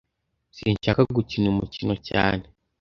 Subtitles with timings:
[0.57, 2.43] Sinshaka gukina uyu mukino cyane